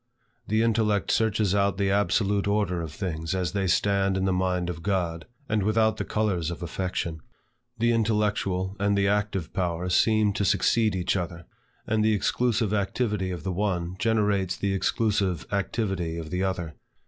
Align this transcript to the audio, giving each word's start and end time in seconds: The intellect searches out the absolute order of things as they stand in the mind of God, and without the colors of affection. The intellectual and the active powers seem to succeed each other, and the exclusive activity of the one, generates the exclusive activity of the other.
The 0.47 0.63
intellect 0.63 1.11
searches 1.11 1.53
out 1.53 1.77
the 1.77 1.91
absolute 1.91 2.47
order 2.47 2.81
of 2.81 2.91
things 2.91 3.35
as 3.35 3.51
they 3.51 3.67
stand 3.67 4.17
in 4.17 4.25
the 4.25 4.33
mind 4.33 4.67
of 4.67 4.81
God, 4.81 5.27
and 5.47 5.61
without 5.61 5.97
the 5.97 6.03
colors 6.03 6.49
of 6.49 6.63
affection. 6.63 7.19
The 7.77 7.91
intellectual 7.91 8.75
and 8.79 8.97
the 8.97 9.07
active 9.07 9.53
powers 9.53 9.93
seem 9.93 10.33
to 10.33 10.43
succeed 10.43 10.95
each 10.95 11.15
other, 11.15 11.45
and 11.85 12.03
the 12.03 12.13
exclusive 12.13 12.73
activity 12.73 13.29
of 13.29 13.43
the 13.43 13.53
one, 13.53 13.95
generates 13.99 14.57
the 14.57 14.73
exclusive 14.73 15.45
activity 15.51 16.17
of 16.17 16.31
the 16.31 16.41
other. 16.45 16.73